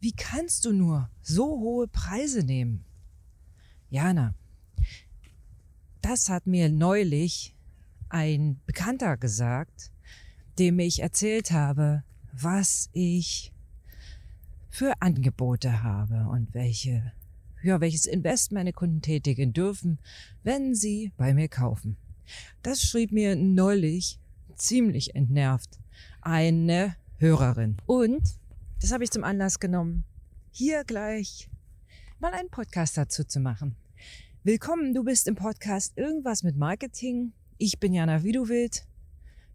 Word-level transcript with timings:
Wie 0.00 0.12
kannst 0.12 0.64
du 0.64 0.72
nur 0.72 1.10
so 1.20 1.44
hohe 1.60 1.86
Preise 1.86 2.42
nehmen? 2.42 2.86
Jana, 3.90 4.34
das 6.00 6.30
hat 6.30 6.46
mir 6.46 6.70
neulich 6.70 7.54
ein 8.08 8.58
Bekannter 8.64 9.18
gesagt, 9.18 9.92
dem 10.58 10.78
ich 10.78 11.02
erzählt 11.02 11.50
habe, 11.50 12.02
was 12.32 12.88
ich 12.94 13.52
für 14.70 15.02
Angebote 15.02 15.82
habe 15.82 16.28
und 16.30 16.54
welche, 16.54 17.12
ja, 17.62 17.82
welches 17.82 18.06
Invest 18.06 18.52
meine 18.52 18.72
Kunden 18.72 19.02
tätigen 19.02 19.52
dürfen, 19.52 19.98
wenn 20.42 20.74
sie 20.74 21.12
bei 21.18 21.34
mir 21.34 21.48
kaufen. 21.48 21.98
Das 22.62 22.80
schrieb 22.80 23.12
mir 23.12 23.36
neulich 23.36 24.18
ziemlich 24.56 25.14
entnervt 25.14 25.78
eine 26.22 26.96
Hörerin. 27.18 27.76
Und 27.84 28.39
das 28.80 28.92
habe 28.92 29.04
ich 29.04 29.10
zum 29.10 29.24
Anlass 29.24 29.60
genommen, 29.60 30.04
hier 30.52 30.84
gleich 30.84 31.50
mal 32.18 32.32
einen 32.32 32.48
Podcast 32.48 32.96
dazu 32.96 33.24
zu 33.24 33.38
machen. 33.38 33.76
Willkommen, 34.42 34.94
du 34.94 35.04
bist 35.04 35.28
im 35.28 35.34
Podcast 35.34 35.98
Irgendwas 35.98 36.42
mit 36.42 36.56
Marketing. 36.56 37.34
Ich 37.58 37.78
bin 37.78 37.92
Jana 37.92 38.22
Widuwild, 38.22 38.86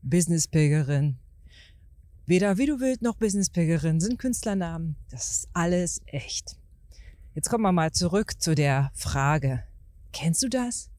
Businesspilgerin. 0.03 1.17
Weder 2.27 2.59
Widuwild 2.59 3.01
noch 3.01 3.15
Businesspilgerin 3.15 3.99
sind 3.99 4.19
Künstlernamen. 4.19 4.95
Das 5.09 5.31
ist 5.31 5.49
alles 5.53 6.01
echt. 6.05 6.55
Jetzt 7.33 7.49
kommen 7.49 7.63
wir 7.63 7.71
mal 7.71 7.91
zurück 7.91 8.39
zu 8.39 8.53
der 8.53 8.91
Frage. 8.93 9.63
Kennst 10.13 10.43
du 10.43 10.49
das? 10.49 10.91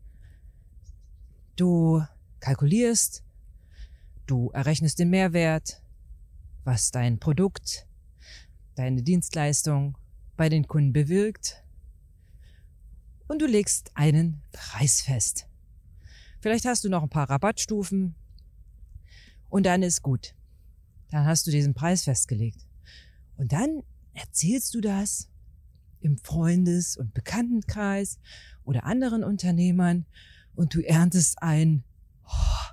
Du 1.54 2.02
kalkulierst, 2.40 3.22
du 4.26 4.50
errechnest 4.50 4.98
den 4.98 5.10
Mehrwert, 5.10 5.80
was 6.64 6.90
dein 6.90 7.20
Produkt, 7.20 7.86
deine 8.76 9.02
Dienstleistung 9.02 9.98
bei 10.36 10.48
den 10.48 10.68
Kunden 10.68 10.92
bewirkt 10.92 11.64
und 13.26 13.42
du 13.42 13.46
legst 13.46 13.90
einen 13.94 14.42
Preis 14.52 15.00
fest. 15.00 15.48
Vielleicht 16.40 16.64
hast 16.64 16.84
du 16.84 16.88
noch 16.88 17.02
ein 17.02 17.08
paar 17.08 17.28
Rabattstufen 17.28 18.14
und 19.48 19.66
dann 19.66 19.82
ist 19.82 20.02
gut. 20.02 20.34
Dann 21.10 21.24
hast 21.24 21.46
du 21.46 21.50
diesen 21.50 21.74
Preis 21.74 22.04
festgelegt. 22.04 22.66
Und 23.36 23.52
dann 23.52 23.82
erzählst 24.12 24.74
du 24.74 24.80
das 24.80 25.28
im 26.00 26.18
Freundes- 26.18 26.96
und 26.96 27.14
Bekanntenkreis 27.14 28.18
oder 28.64 28.84
anderen 28.84 29.24
Unternehmern 29.24 30.06
und 30.54 30.74
du 30.74 30.80
erntest 30.80 31.42
ein, 31.42 31.84
oh, 32.24 32.72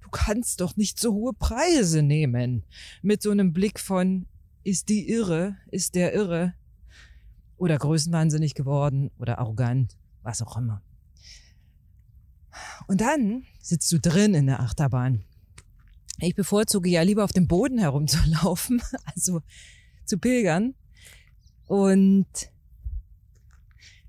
du 0.00 0.08
kannst 0.10 0.60
doch 0.60 0.76
nicht 0.76 0.98
so 0.98 1.12
hohe 1.12 1.32
Preise 1.32 2.02
nehmen. 2.02 2.64
Mit 3.02 3.22
so 3.22 3.30
einem 3.30 3.52
Blick 3.52 3.80
von, 3.80 4.26
ist 4.64 4.88
die 4.88 5.08
irre, 5.08 5.56
ist 5.70 5.94
der 5.94 6.14
irre 6.14 6.54
oder 7.56 7.78
größenwahnsinnig 7.78 8.54
geworden 8.54 9.10
oder 9.18 9.38
arrogant, 9.38 9.96
was 10.22 10.42
auch 10.42 10.56
immer. 10.56 10.82
Und 12.86 13.00
dann 13.00 13.44
sitzt 13.60 13.90
du 13.92 14.00
drin 14.00 14.34
in 14.34 14.46
der 14.46 14.60
Achterbahn. 14.60 15.24
Ich 16.18 16.34
bevorzuge 16.34 16.88
ja 16.88 17.02
lieber 17.02 17.24
auf 17.24 17.32
dem 17.32 17.48
Boden 17.48 17.78
herumzulaufen, 17.78 18.82
also 19.04 19.42
zu 20.04 20.18
pilgern. 20.18 20.74
Und 21.66 22.26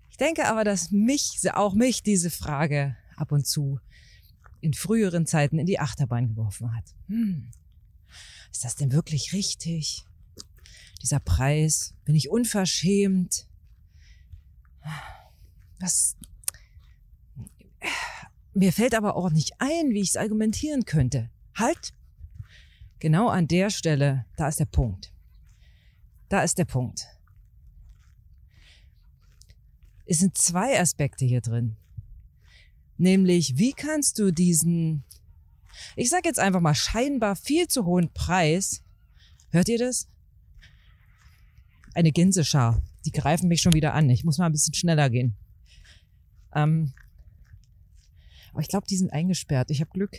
ich 0.09 0.17
denke 0.17 0.47
aber, 0.47 0.63
dass 0.63 0.91
mich, 0.91 1.39
auch 1.53 1.73
mich 1.73 2.03
diese 2.03 2.29
Frage 2.29 2.95
ab 3.15 3.31
und 3.31 3.45
zu 3.47 3.79
in 4.61 4.73
früheren 4.73 5.25
Zeiten 5.25 5.59
in 5.59 5.65
die 5.65 5.79
Achterbahn 5.79 6.27
geworfen 6.27 6.75
hat. 6.75 6.95
Hm, 7.07 7.51
ist 8.51 8.63
das 8.63 8.75
denn 8.75 8.91
wirklich 8.91 9.33
richtig? 9.33 10.05
Dieser 11.01 11.19
Preis? 11.19 11.93
Bin 12.05 12.15
ich 12.15 12.29
unverschämt? 12.29 13.47
Was? 15.79 16.15
Mir 18.53 18.71
fällt 18.71 18.95
aber 18.95 19.15
auch 19.15 19.29
nicht 19.29 19.53
ein, 19.59 19.89
wie 19.89 20.01
ich 20.01 20.09
es 20.09 20.17
argumentieren 20.17 20.85
könnte. 20.85 21.29
Halt! 21.55 21.93
Genau 22.99 23.27
an 23.27 23.47
der 23.47 23.69
Stelle, 23.69 24.25
da 24.37 24.47
ist 24.47 24.59
der 24.59 24.65
Punkt. 24.65 25.13
Da 26.29 26.41
ist 26.41 26.57
der 26.57 26.65
Punkt. 26.65 27.07
Es 30.05 30.19
sind 30.19 30.37
zwei 30.37 30.79
Aspekte 30.79 31.25
hier 31.25 31.41
drin. 31.41 31.75
Nämlich, 32.97 33.57
wie 33.57 33.73
kannst 33.73 34.19
du 34.19 34.31
diesen, 34.31 35.03
ich 35.95 36.09
sag 36.09 36.25
jetzt 36.25 36.39
einfach 36.39 36.61
mal, 36.61 36.75
scheinbar 36.75 37.35
viel 37.35 37.67
zu 37.67 37.85
hohen 37.85 38.13
Preis, 38.13 38.83
hört 39.49 39.67
ihr 39.67 39.77
das? 39.77 40.07
Eine 41.95 42.11
Gänseschar, 42.11 42.81
die 43.05 43.11
greifen 43.11 43.47
mich 43.47 43.61
schon 43.61 43.73
wieder 43.73 43.93
an. 43.93 44.09
Ich 44.09 44.23
muss 44.23 44.37
mal 44.37 44.45
ein 44.45 44.51
bisschen 44.51 44.75
schneller 44.75 45.09
gehen. 45.09 45.35
Ähm, 46.53 46.93
aber 48.51 48.61
ich 48.61 48.67
glaube, 48.67 48.85
die 48.87 48.97
sind 48.97 49.11
eingesperrt. 49.11 49.71
Ich 49.71 49.81
habe 49.81 49.91
Glück. 49.91 50.15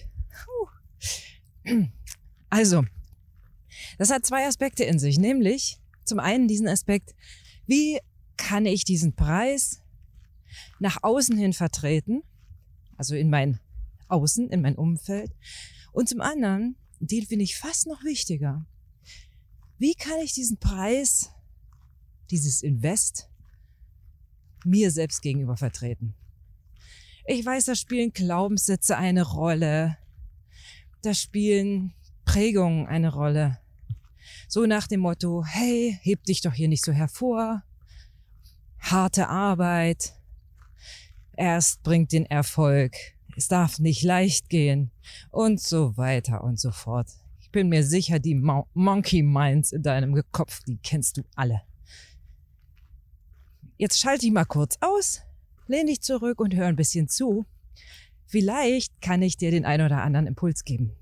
Also, 2.49 2.85
das 3.99 4.11
hat 4.11 4.25
zwei 4.25 4.47
Aspekte 4.47 4.85
in 4.85 4.99
sich, 4.99 5.19
nämlich 5.19 5.81
zum 6.05 6.19
einen 6.21 6.49
diesen 6.49 6.69
Aspekt, 6.69 7.15
wie 7.67 7.99
kann 8.37 8.67
ich 8.67 8.85
diesen 8.85 9.15
Preis 9.15 9.83
nach 10.79 10.99
außen 11.03 11.37
hin 11.37 11.53
vertreten 11.53 12.23
also 12.97 13.15
in 13.15 13.31
mein 13.31 13.61
Außen, 14.09 14.49
in 14.51 14.63
mein 14.63 14.77
Umfeld. 14.77 15.31
Und 15.93 16.09
zum 16.09 16.21
anderen, 16.21 16.77
den 17.01 17.27
finde 17.27 17.45
ich 17.45 17.57
fast 17.57 17.87
noch 17.87 18.05
wichtiger. 18.05 18.67
Wie 19.79 19.95
kann 19.95 20.19
ich 20.23 20.33
diesen 20.33 20.59
Preis, 20.59 21.31
dieses 22.31 22.63
Invest, 22.63 23.29
mir 24.65 24.91
selbst 24.91 25.23
gegenüber 25.23 25.57
vertreten? 25.57 26.15
Ich 27.27 27.45
weiß, 27.45 27.65
da 27.65 27.75
spielen 27.75 28.13
Glaubenssätze 28.13 28.97
eine 28.97 29.23
Rolle. 29.23 29.99
Da 31.03 31.13
spielen 31.13 31.93
Prägungen 32.25 32.87
eine 32.87 33.13
Rolle. 33.13 33.59
So 34.49 34.65
nach 34.67 34.87
dem 34.87 35.01
Motto, 35.01 35.45
hey, 35.45 35.99
heb 36.03 36.23
dich 36.25 36.41
doch 36.41 36.53
hier 36.53 36.69
nicht 36.69 36.85
so 36.85 36.93
hervor. 36.93 37.65
Harte 38.79 39.29
Arbeit, 39.29 40.15
erst 41.37 41.83
bringt 41.83 42.13
den 42.13 42.27
Erfolg. 42.27 42.95
Es 43.37 43.49
darf 43.49 43.81
nicht 43.81 44.03
leicht 44.03 44.49
gehen 44.49 44.93
und 45.31 45.61
so 45.61 45.97
weiter 45.97 46.45
und 46.45 46.61
so 46.61 46.71
fort. 46.71 47.09
Ich 47.41 47.51
bin 47.51 47.69
mir 47.69 47.85
sicher, 47.85 48.19
die 48.19 48.35
Mo 48.35 48.69
Monkey 48.73 49.23
Minds 49.23 49.73
in 49.73 49.83
deinem 49.83 50.23
Kopf, 50.31 50.61
die 50.65 50.79
kennst 50.79 51.17
du 51.17 51.23
alle. 51.35 51.63
Jetzt 53.79 53.99
schalte 54.01 54.27
ich 54.27 54.33
mal 54.33 54.45
kurz 54.47 54.79
aus, 54.81 55.21
lehn 55.67 55.87
dich 55.87 56.01
zurück 56.01 56.41
und 56.41 56.55
hör 56.55 56.67
ein 56.67 56.77
bisschen 56.77 57.09
zu. 57.09 57.47
Vielleicht 58.27 59.01
kann 59.03 59.23
ich 59.23 59.37
dir 59.37 59.51
den 59.51 59.65
ein 59.65 59.83
oder 59.83 60.03
anderen 60.03 60.27
Impuls 60.27 60.65
geben. 60.65 60.97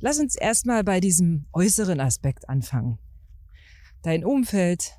Lass 0.00 0.18
uns 0.18 0.36
erstmal 0.36 0.84
bei 0.84 1.00
diesem 1.00 1.46
äußeren 1.52 2.00
Aspekt 2.00 2.48
anfangen. 2.48 2.98
Dein 4.02 4.24
Umfeld, 4.24 4.92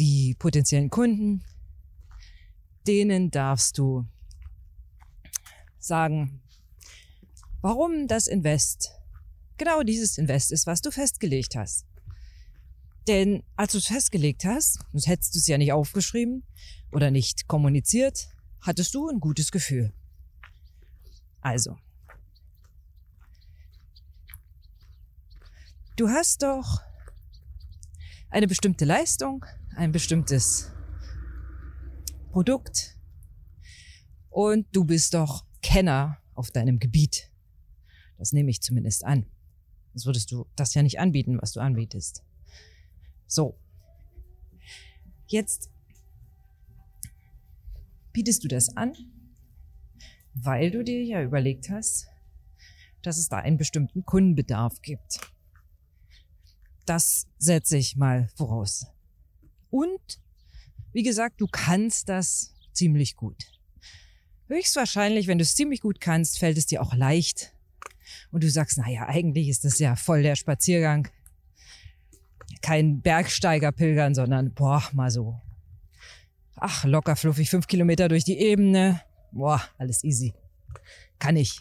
die 0.00 0.34
potenziellen 0.36 0.90
Kunden, 0.90 1.44
denen 2.88 3.30
darfst 3.30 3.78
du 3.78 4.04
sagen, 5.78 6.42
warum 7.60 8.08
das 8.08 8.26
Invest 8.26 8.90
genau 9.56 9.82
dieses 9.84 10.18
Invest 10.18 10.50
ist, 10.50 10.66
was 10.66 10.82
du 10.82 10.90
festgelegt 10.90 11.54
hast. 11.54 11.86
Denn 13.06 13.42
als 13.56 13.72
du 13.72 13.78
es 13.78 13.86
festgelegt 13.86 14.44
hast, 14.44 14.78
sonst 14.92 15.06
hättest 15.06 15.34
du 15.34 15.38
es 15.38 15.46
ja 15.46 15.58
nicht 15.58 15.72
aufgeschrieben 15.72 16.44
oder 16.90 17.10
nicht 17.10 17.46
kommuniziert, 17.46 18.28
hattest 18.60 18.94
du 18.94 19.08
ein 19.08 19.20
gutes 19.20 19.52
Gefühl. 19.52 19.92
Also, 21.42 21.76
du 25.96 26.08
hast 26.08 26.42
doch 26.42 26.80
eine 28.30 28.48
bestimmte 28.48 28.86
Leistung, 28.86 29.44
ein 29.76 29.92
bestimmtes 29.92 30.70
Produkt 32.32 32.98
und 34.30 34.66
du 34.74 34.84
bist 34.84 35.12
doch 35.12 35.44
Kenner 35.60 36.18
auf 36.34 36.50
deinem 36.50 36.78
Gebiet. 36.78 37.30
Das 38.16 38.32
nehme 38.32 38.50
ich 38.50 38.62
zumindest 38.62 39.04
an. 39.04 39.26
Sonst 39.92 40.06
würdest 40.06 40.32
du 40.32 40.46
das 40.56 40.72
ja 40.74 40.82
nicht 40.82 40.98
anbieten, 40.98 41.38
was 41.40 41.52
du 41.52 41.60
anbietest. 41.60 42.24
So. 43.26 43.58
Jetzt 45.26 45.70
bietest 48.12 48.44
du 48.44 48.48
das 48.48 48.76
an, 48.76 48.94
weil 50.34 50.70
du 50.70 50.84
dir 50.84 51.02
ja 51.02 51.22
überlegt 51.22 51.70
hast, 51.70 52.08
dass 53.02 53.18
es 53.18 53.28
da 53.28 53.38
einen 53.38 53.58
bestimmten 53.58 54.04
Kundenbedarf 54.04 54.80
gibt. 54.82 55.20
Das 56.86 57.26
setze 57.38 57.76
ich 57.76 57.96
mal 57.96 58.28
voraus. 58.36 58.86
Und 59.70 60.20
wie 60.92 61.02
gesagt, 61.02 61.40
du 61.40 61.46
kannst 61.46 62.08
das 62.08 62.54
ziemlich 62.72 63.16
gut. 63.16 63.44
Höchstwahrscheinlich, 64.48 65.26
wenn 65.26 65.38
du 65.38 65.42
es 65.42 65.54
ziemlich 65.54 65.80
gut 65.80 66.00
kannst, 66.00 66.38
fällt 66.38 66.58
es 66.58 66.66
dir 66.66 66.82
auch 66.82 66.94
leicht. 66.94 67.52
Und 68.30 68.44
du 68.44 68.50
sagst, 68.50 68.78
naja, 68.78 69.08
eigentlich 69.08 69.48
ist 69.48 69.64
das 69.64 69.78
ja 69.78 69.96
voll 69.96 70.22
der 70.22 70.36
Spaziergang. 70.36 71.08
Kein 72.64 73.02
Bergsteiger 73.02 73.72
pilgern, 73.72 74.14
sondern 74.14 74.54
boah, 74.54 74.82
mal 74.92 75.10
so. 75.10 75.38
Ach, 76.56 76.84
locker 76.84 77.14
fluffig, 77.14 77.50
fünf 77.50 77.66
Kilometer 77.66 78.08
durch 78.08 78.24
die 78.24 78.38
Ebene. 78.38 79.02
Boah, 79.32 79.62
alles 79.76 80.02
easy. 80.02 80.32
Kann 81.18 81.36
ich. 81.36 81.60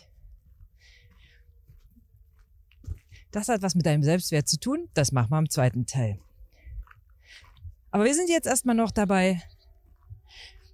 Das 3.32 3.50
hat 3.50 3.62
was 3.62 3.76
mit 3.76 3.86
deinem 3.86 4.02
Selbstwert 4.02 4.48
zu 4.48 4.58
tun. 4.58 4.88
Das 4.94 5.12
machen 5.12 5.32
wir 5.32 5.40
im 5.40 5.50
zweiten 5.50 5.86
Teil. 5.86 6.20
Aber 7.92 8.06
wir 8.06 8.16
sind 8.16 8.30
jetzt 8.30 8.48
erstmal 8.48 8.76
noch 8.76 8.92
dabei, 8.92 9.44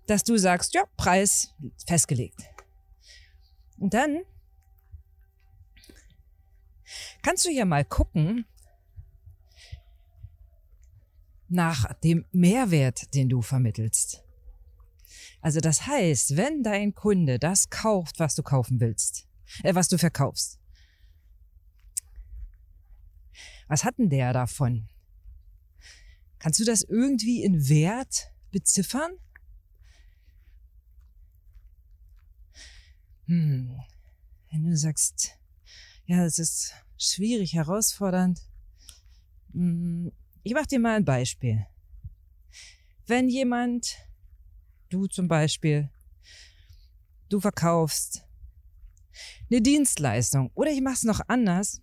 dass 0.05 0.23
du 0.23 0.37
sagst, 0.37 0.75
ja, 0.75 0.83
Preis 0.95 1.55
festgelegt. 1.87 2.39
Und 3.79 3.95
dann 3.95 4.19
kannst 7.23 7.45
du 7.45 7.49
hier 7.49 7.65
mal 7.65 7.83
gucken 7.83 8.45
nach 11.49 11.93
dem 12.03 12.25
Mehrwert, 12.31 13.13
den 13.13 13.29
du 13.29 13.41
vermittelst. 13.41 14.23
Also 15.41 15.59
das 15.59 15.87
heißt, 15.87 16.37
wenn 16.37 16.63
dein 16.63 16.93
Kunde 16.93 17.39
das 17.39 17.69
kauft, 17.69 18.19
was 18.19 18.35
du 18.35 18.43
kaufen 18.43 18.79
willst, 18.79 19.27
äh, 19.63 19.73
was 19.73 19.87
du 19.87 19.97
verkaufst, 19.97 20.59
was 23.67 23.83
hat 23.83 23.97
denn 23.97 24.09
der 24.09 24.33
davon? 24.33 24.89
Kannst 26.39 26.59
du 26.59 26.65
das 26.65 26.81
irgendwie 26.81 27.43
in 27.43 27.69
Wert 27.69 28.31
beziffern? 28.51 29.11
Hm. 33.25 33.79
Wenn 34.49 34.63
du 34.63 34.75
sagst, 34.75 35.37
ja, 36.05 36.23
das 36.23 36.39
ist 36.39 36.73
schwierig, 36.97 37.53
herausfordernd. 37.53 38.41
Hm. 39.53 40.11
Ich 40.43 40.53
mach 40.53 40.65
dir 40.65 40.79
mal 40.79 40.95
ein 40.95 41.05
Beispiel. 41.05 41.65
Wenn 43.05 43.27
jemand, 43.27 43.97
du 44.89 45.07
zum 45.07 45.27
Beispiel, 45.27 45.89
du 47.27 47.39
verkaufst 47.41 48.23
eine 49.49 49.61
Dienstleistung 49.61 50.51
oder 50.53 50.71
ich 50.71 50.81
mach's 50.81 51.03
noch 51.03 51.19
anders. 51.27 51.81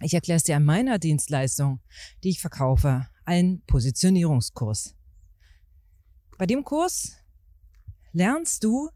Ich 0.00 0.14
erkläre 0.14 0.38
es 0.38 0.44
dir 0.44 0.56
an 0.56 0.64
meiner 0.64 0.98
Dienstleistung, 0.98 1.80
die 2.22 2.30
ich 2.30 2.40
verkaufe, 2.40 3.08
einen 3.24 3.62
Positionierungskurs. 3.66 4.94
Bei 6.38 6.46
dem 6.46 6.64
Kurs 6.64 7.16
lernst 8.12 8.64
du, 8.64 8.88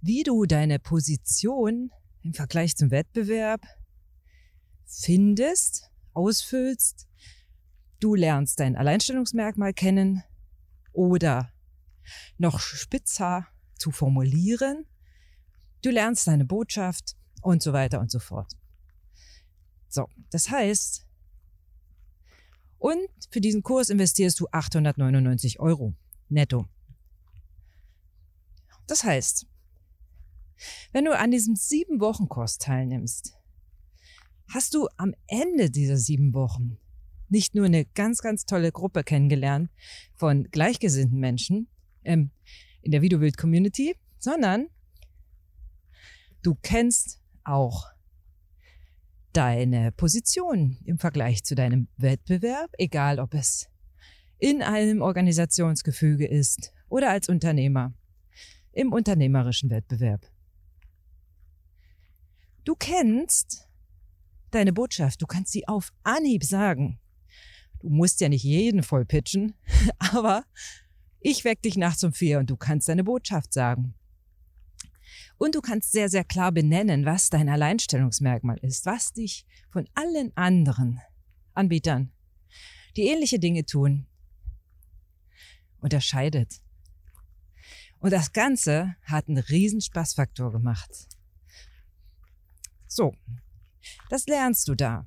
wie 0.00 0.22
du 0.22 0.46
deine 0.46 0.78
Position 0.78 1.90
im 2.22 2.34
Vergleich 2.34 2.74
zum 2.74 2.90
Wettbewerb 2.90 3.64
findest, 4.86 5.90
ausfüllst. 6.12 7.06
Du 8.04 8.14
lernst 8.14 8.60
dein 8.60 8.76
Alleinstellungsmerkmal 8.76 9.72
kennen 9.72 10.22
oder 10.92 11.50
noch 12.36 12.60
spitzer 12.60 13.48
zu 13.78 13.92
formulieren. 13.92 14.84
Du 15.80 15.88
lernst 15.88 16.26
deine 16.26 16.44
Botschaft 16.44 17.16
und 17.40 17.62
so 17.62 17.72
weiter 17.72 18.00
und 18.00 18.10
so 18.10 18.18
fort. 18.18 18.52
So, 19.88 20.06
das 20.28 20.50
heißt, 20.50 21.06
und 22.76 23.08
für 23.30 23.40
diesen 23.40 23.62
Kurs 23.62 23.88
investierst 23.88 24.38
du 24.38 24.48
899 24.52 25.58
Euro 25.60 25.94
netto. 26.28 26.68
Das 28.86 29.02
heißt, 29.02 29.46
wenn 30.92 31.06
du 31.06 31.18
an 31.18 31.30
diesem 31.30 31.56
sieben 31.56 32.00
Wochen 32.00 32.28
Kurs 32.28 32.58
teilnimmst, 32.58 33.32
hast 34.50 34.74
du 34.74 34.88
am 34.98 35.14
Ende 35.26 35.70
dieser 35.70 35.96
sieben 35.96 36.34
Wochen 36.34 36.76
nicht 37.28 37.54
nur 37.54 37.66
eine 37.66 37.84
ganz, 37.84 38.20
ganz 38.20 38.46
tolle 38.46 38.72
Gruppe 38.72 39.04
kennengelernt 39.04 39.70
von 40.14 40.44
gleichgesinnten 40.50 41.18
Menschen 41.18 41.68
ähm, 42.04 42.30
in 42.82 42.92
der 42.92 43.02
Videobild 43.02 43.36
Community, 43.36 43.96
sondern 44.18 44.68
du 46.42 46.54
kennst 46.54 47.20
auch 47.44 47.86
deine 49.32 49.90
Position 49.92 50.78
im 50.84 50.98
Vergleich 50.98 51.44
zu 51.44 51.54
deinem 51.54 51.88
Wettbewerb, 51.96 52.70
egal 52.78 53.18
ob 53.18 53.34
es 53.34 53.68
in 54.38 54.62
einem 54.62 55.02
Organisationsgefüge 55.02 56.26
ist 56.26 56.72
oder 56.88 57.10
als 57.10 57.28
Unternehmer 57.28 57.94
im 58.72 58.92
unternehmerischen 58.92 59.70
Wettbewerb. 59.70 60.30
Du 62.64 62.74
kennst 62.74 63.68
deine 64.50 64.72
Botschaft, 64.72 65.20
du 65.20 65.26
kannst 65.26 65.52
sie 65.52 65.66
auf 65.68 65.92
Anhieb 66.02 66.44
sagen. 66.44 67.00
Du 67.84 67.90
musst 67.90 68.22
ja 68.22 68.30
nicht 68.30 68.44
jeden 68.44 68.82
voll 68.82 69.04
pitchen, 69.04 69.52
aber 69.98 70.46
ich 71.20 71.44
weck 71.44 71.60
dich 71.60 71.76
nachts 71.76 72.02
um 72.02 72.14
vier 72.14 72.38
und 72.38 72.48
du 72.48 72.56
kannst 72.56 72.88
deine 72.88 73.04
Botschaft 73.04 73.52
sagen. 73.52 73.92
Und 75.36 75.54
du 75.54 75.60
kannst 75.60 75.92
sehr, 75.92 76.08
sehr 76.08 76.24
klar 76.24 76.50
benennen, 76.50 77.04
was 77.04 77.28
dein 77.28 77.50
Alleinstellungsmerkmal 77.50 78.56
ist, 78.62 78.86
was 78.86 79.12
dich 79.12 79.44
von 79.68 79.86
allen 79.92 80.34
anderen 80.34 81.02
Anbietern, 81.52 82.10
die 82.96 83.02
ähnliche 83.02 83.38
Dinge 83.38 83.66
tun, 83.66 84.06
unterscheidet. 85.82 86.62
Und 87.98 88.14
das 88.14 88.32
Ganze 88.32 88.96
hat 89.02 89.28
einen 89.28 89.36
riesen 89.36 89.82
Spaßfaktor 89.82 90.52
gemacht. 90.52 90.90
So, 92.86 93.14
das 94.08 94.24
lernst 94.24 94.68
du 94.68 94.74
da. 94.74 95.06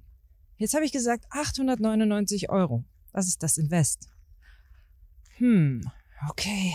Jetzt 0.58 0.74
habe 0.74 0.86
ich 0.86 0.92
gesagt 0.92 1.26
899 1.30 2.50
Euro. 2.50 2.84
Was 3.12 3.28
ist 3.28 3.44
das 3.44 3.58
Invest? 3.58 4.10
Hm, 5.38 5.90
okay. 6.30 6.74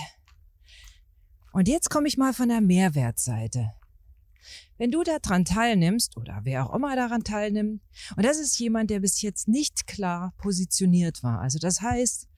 Und 1.52 1.68
jetzt 1.68 1.90
komme 1.90 2.08
ich 2.08 2.16
mal 2.16 2.32
von 2.32 2.48
der 2.48 2.60
Mehrwertseite. 2.60 3.72
Wenn 4.78 4.90
du 4.90 5.02
daran 5.02 5.44
teilnimmst 5.44 6.16
oder 6.16 6.40
wer 6.44 6.66
auch 6.66 6.74
immer 6.74 6.96
daran 6.96 7.24
teilnimmt, 7.24 7.82
und 8.16 8.24
das 8.24 8.38
ist 8.38 8.58
jemand, 8.58 8.90
der 8.90 9.00
bis 9.00 9.20
jetzt 9.20 9.48
nicht 9.48 9.86
klar 9.86 10.32
positioniert 10.38 11.22
war. 11.22 11.40
Also 11.40 11.58
das 11.58 11.80
heißt, 11.80 12.28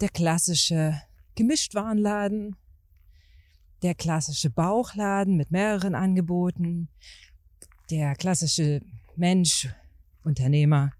der 0.00 0.08
klassische 0.10 1.00
Gemischtwarenladen, 1.34 2.56
der 3.82 3.94
klassische 3.94 4.50
Bauchladen 4.50 5.36
mit 5.36 5.50
mehreren 5.50 5.94
Angeboten, 5.94 6.88
der 7.90 8.14
klassische 8.14 8.80
Mensch, 9.16 9.68
Unternehmer, 10.26 10.92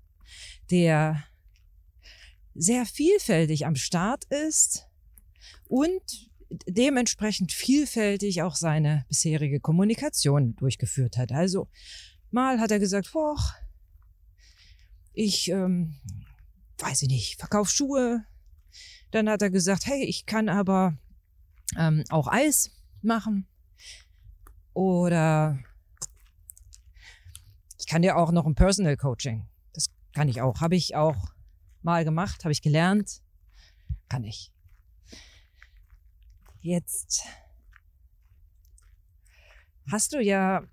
der 0.70 1.25
sehr 2.55 2.87
vielfältig 2.87 3.66
am 3.66 3.76
Start 3.76 4.25
ist 4.25 4.88
und 5.68 6.30
dementsprechend 6.66 7.52
vielfältig 7.52 8.42
auch 8.42 8.56
seine 8.56 9.04
bisherige 9.09 9.61
Kommunikation 9.61 10.56
durchgeführt 10.56 11.18
hat. 11.18 11.33
Also 11.33 11.68
mal 12.30 12.61
hat 12.61 12.71
er 12.71 12.78
gesagt, 12.78 13.12
ich 15.12 15.49
ähm, 15.50 16.00
weiß 16.78 17.02
ich 17.02 17.09
nicht, 17.09 17.38
verkauf 17.38 17.71
Schuhe. 17.71 18.25
Dann 19.11 19.28
hat 19.28 19.42
er 19.42 19.50
gesagt, 19.50 19.87
hey, 19.87 20.04
ich 20.04 20.26
kann 20.26 20.49
aber 20.49 20.99
ähm, 21.78 22.04
auch 22.09 22.28
Eis 22.28 22.71
machen. 23.02 23.47
Oder 24.73 25.59
ich 27.87 27.93
kann 27.93 28.02
dir 28.02 28.16
auch 28.16 28.33
noch 28.33 28.47
ein 28.47 28.57
Personal 28.57 28.97
Coaching. 28.97 29.47
Das 29.73 29.87
kann 30.12 30.28
ich 30.28 30.43
auch. 30.43 30.61
Habe 30.61 30.75
ich 30.75 30.97
auch 30.97 31.33
mal 31.83 32.05
gemacht, 32.05 32.43
habe 32.43 32.50
ich 32.50 32.61
gelernt. 32.61 33.23
Kann 34.09 34.25
ich. 34.25 34.52
Jetzt 36.62 37.23
hast 39.88 40.12
du 40.12 40.21
ja 40.21 40.66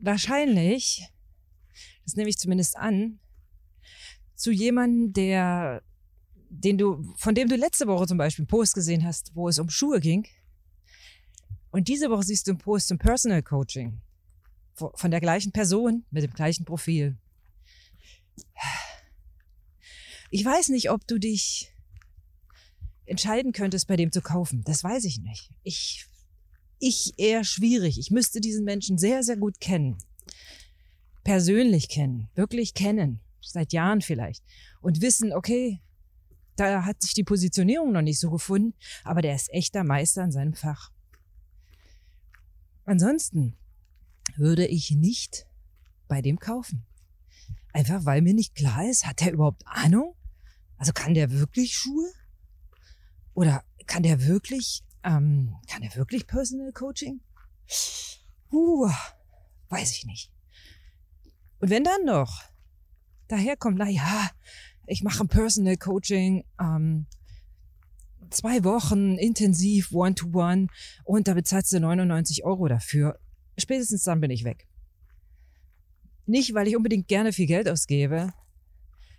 wahrscheinlich, 0.00 1.10
das 2.06 2.16
nehme 2.16 2.30
ich 2.30 2.38
zumindest 2.38 2.78
an, 2.78 3.20
zu 4.34 4.50
jemandem, 4.50 5.12
der, 5.12 5.82
den 6.48 6.78
du, 6.78 7.02
von 7.16 7.34
dem 7.34 7.50
du 7.50 7.56
letzte 7.56 7.86
Woche 7.86 8.06
zum 8.06 8.16
Beispiel 8.16 8.44
einen 8.44 8.48
Post 8.48 8.72
gesehen 8.72 9.04
hast, 9.04 9.36
wo 9.36 9.46
es 9.46 9.58
um 9.58 9.68
Schuhe 9.68 10.00
ging. 10.00 10.26
Und 11.70 11.88
diese 11.88 12.08
Woche 12.08 12.22
siehst 12.22 12.46
du 12.46 12.52
einen 12.52 12.58
Post 12.60 12.88
zum 12.88 12.96
Personal 12.96 13.42
Coaching 13.42 14.00
von 14.74 15.10
der 15.10 15.20
gleichen 15.20 15.52
Person 15.52 16.04
mit 16.10 16.22
dem 16.22 16.32
gleichen 16.32 16.64
Profil. 16.64 17.16
Ich 20.30 20.44
weiß 20.44 20.68
nicht, 20.70 20.90
ob 20.90 21.06
du 21.06 21.18
dich 21.18 21.72
entscheiden 23.04 23.52
könntest, 23.52 23.86
bei 23.86 23.96
dem 23.96 24.12
zu 24.12 24.22
kaufen. 24.22 24.62
Das 24.64 24.82
weiß 24.82 25.04
ich 25.04 25.20
nicht. 25.20 25.50
Ich, 25.62 26.06
ich 26.78 27.12
eher 27.18 27.44
schwierig. 27.44 27.98
Ich 27.98 28.10
müsste 28.10 28.40
diesen 28.40 28.64
Menschen 28.64 28.96
sehr, 28.96 29.22
sehr 29.22 29.36
gut 29.36 29.60
kennen. 29.60 29.98
Persönlich 31.22 31.88
kennen. 31.88 32.30
Wirklich 32.34 32.74
kennen. 32.74 33.20
Seit 33.40 33.72
Jahren 33.72 34.00
vielleicht. 34.00 34.42
Und 34.80 35.02
wissen, 35.02 35.32
okay, 35.32 35.80
da 36.56 36.84
hat 36.84 37.02
sich 37.02 37.14
die 37.14 37.24
Positionierung 37.24 37.92
noch 37.92 38.02
nicht 38.02 38.20
so 38.20 38.30
gefunden, 38.30 38.74
aber 39.04 39.22
der 39.22 39.34
ist 39.34 39.52
echter 39.52 39.84
Meister 39.84 40.24
in 40.24 40.32
seinem 40.32 40.54
Fach. 40.54 40.90
Ansonsten 42.84 43.56
würde 44.38 44.66
ich 44.66 44.90
nicht 44.90 45.46
bei 46.08 46.22
dem 46.22 46.38
kaufen. 46.38 46.84
Einfach 47.72 48.04
weil 48.04 48.22
mir 48.22 48.34
nicht 48.34 48.54
klar 48.54 48.88
ist, 48.88 49.06
hat 49.06 49.20
der 49.20 49.32
überhaupt 49.32 49.62
Ahnung? 49.66 50.14
Also 50.76 50.92
kann 50.92 51.14
der 51.14 51.30
wirklich 51.30 51.74
Schuhe? 51.74 52.10
Oder 53.34 53.64
kann 53.86 54.02
der 54.02 54.26
wirklich, 54.26 54.84
ähm, 55.02 55.54
kann 55.68 55.82
der 55.82 55.94
wirklich 55.96 56.26
Personal 56.26 56.72
Coaching? 56.72 57.20
Uh, 58.50 58.90
weiß 59.68 59.92
ich 59.92 60.04
nicht. 60.04 60.30
Und 61.60 61.70
wenn 61.70 61.84
dann 61.84 62.04
noch 62.04 62.42
daherkommt, 63.28 63.78
na 63.78 63.88
ja, 63.88 64.30
ich 64.86 65.02
mache 65.02 65.24
ein 65.24 65.28
Personal 65.28 65.76
Coaching, 65.76 66.44
ähm, 66.60 67.06
zwei 68.30 68.64
Wochen 68.64 69.16
intensiv 69.16 69.92
One-to-One 69.92 70.66
-one, 70.66 70.68
und 71.04 71.28
da 71.28 71.34
bezahlst 71.34 71.72
du 71.72 71.80
99 71.80 72.44
Euro 72.44 72.68
dafür. 72.68 73.18
Spätestens 73.58 74.04
dann 74.04 74.20
bin 74.20 74.30
ich 74.30 74.44
weg. 74.44 74.66
Nicht, 76.26 76.54
weil 76.54 76.68
ich 76.68 76.76
unbedingt 76.76 77.08
gerne 77.08 77.32
viel 77.32 77.46
Geld 77.46 77.68
ausgebe, 77.68 78.32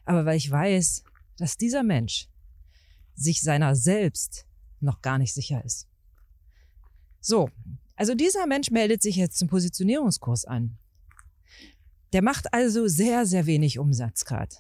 aber 0.06 0.26
weil 0.26 0.38
ich 0.38 0.50
weiß, 0.50 1.04
dass 1.38 1.58
dieser 1.58 1.84
Mensch 1.84 2.28
sich 3.16 3.42
seiner 3.42 3.76
selbst 3.76 4.46
noch 4.80 5.02
gar 5.02 5.18
nicht 5.18 5.34
sicher 5.34 5.64
ist. 5.64 5.88
So, 7.20 7.50
also 7.96 8.16
dieser 8.16 8.48
Mensch 8.48 8.72
meldet 8.72 9.02
sich 9.02 9.16
jetzt 9.16 9.38
zum 9.38 9.48
Positionierungskurs 9.48 10.46
an. 10.46 10.78
Der 12.12 12.22
macht 12.22 12.54
also 12.54 12.88
sehr, 12.88 13.26
sehr 13.26 13.46
wenig 13.46 13.80
Umsatz 13.80 14.26
gerade. 14.26 14.56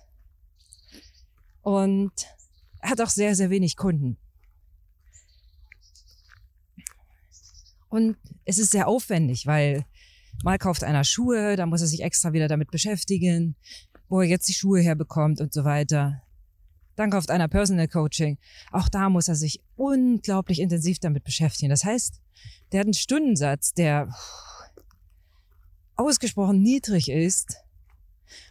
Und 1.62 2.12
hat 2.82 3.01
auch 3.01 3.10
sehr, 3.10 3.36
sehr 3.36 3.50
wenig 3.50 3.75
Kunden. 3.75 4.18
Und 7.93 8.17
es 8.43 8.57
ist 8.57 8.71
sehr 8.71 8.88
aufwendig, 8.88 9.45
weil 9.45 9.85
mal 10.43 10.57
kauft 10.57 10.83
einer 10.83 11.03
Schuhe, 11.03 11.55
dann 11.55 11.69
muss 11.69 11.81
er 11.81 11.85
sich 11.85 12.01
extra 12.01 12.33
wieder 12.33 12.47
damit 12.47 12.71
beschäftigen, 12.71 13.55
wo 14.09 14.21
er 14.21 14.27
jetzt 14.27 14.47
die 14.47 14.55
Schuhe 14.55 14.81
herbekommt 14.81 15.39
und 15.39 15.53
so 15.53 15.63
weiter. 15.63 16.23
Dann 16.95 17.12
kauft 17.12 17.29
einer 17.29 17.47
Personal 17.47 17.88
Coaching. 17.88 18.39
Auch 18.71 18.89
da 18.89 19.12
muss 19.12 19.27
er 19.27 19.35
sich 19.35 19.62
unglaublich 19.75 20.59
intensiv 20.59 20.97
damit 20.97 21.23
beschäftigen. 21.23 21.69
Das 21.69 21.83
heißt, 21.83 22.19
der 22.71 22.79
hat 22.79 22.88
einen 22.88 22.95
Stundensatz, 22.95 23.75
der 23.75 24.09
ausgesprochen 25.95 26.63
niedrig 26.63 27.12
ist 27.12 27.57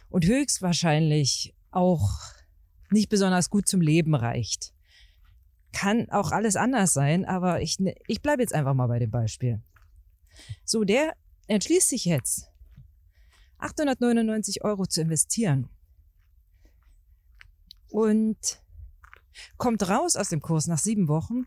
und 0.07 0.23
höchstwahrscheinlich 0.23 1.53
auch 1.69 2.11
nicht 2.91 3.09
besonders 3.09 3.49
gut 3.49 3.67
zum 3.67 3.81
Leben 3.81 4.15
reicht. 4.15 4.72
Kann 5.73 6.09
auch 6.11 6.31
alles 6.31 6.55
anders 6.55 6.93
sein, 6.93 7.25
aber 7.25 7.61
ich, 7.61 7.79
ne, 7.79 7.95
ich 8.07 8.21
bleibe 8.21 8.41
jetzt 8.41 8.53
einfach 8.53 8.73
mal 8.73 8.87
bei 8.87 8.99
dem 8.99 9.11
Beispiel. 9.11 9.61
So, 10.63 10.83
der 10.83 11.13
entschließt 11.47 11.89
sich 11.89 12.05
jetzt, 12.05 12.49
899 13.57 14.63
Euro 14.63 14.85
zu 14.85 15.01
investieren 15.01 15.69
und 17.89 18.61
kommt 19.57 19.87
raus 19.87 20.15
aus 20.15 20.29
dem 20.29 20.41
Kurs 20.41 20.67
nach 20.67 20.77
sieben 20.77 21.07
Wochen, 21.07 21.45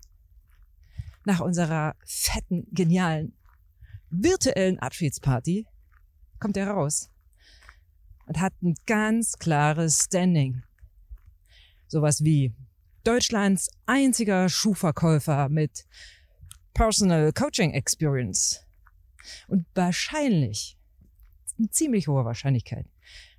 nach 1.25 1.41
unserer 1.41 1.95
fetten, 2.05 2.67
genialen, 2.73 3.35
virtuellen 4.11 4.79
Abschiedsparty, 4.79 5.67
kommt 6.39 6.57
er 6.57 6.69
raus 6.69 7.11
und 8.27 8.41
hat 8.41 8.55
ein 8.63 8.75
ganz 8.87 9.39
klares 9.39 10.05
Standing. 10.05 10.63
Sowas 11.89 12.25
wie 12.25 12.55
Deutschlands 13.07 13.71
einziger 13.87 14.49
Schuhverkäufer 14.49 15.49
mit 15.49 15.87
Personal 16.75 17.33
Coaching 17.33 17.71
Experience. 17.71 18.67
Und 19.47 19.65
wahrscheinlich, 19.77 20.77
eine 21.57 21.71
ziemlich 21.71 22.09
hohe 22.09 22.25
Wahrscheinlichkeit, 22.25 22.87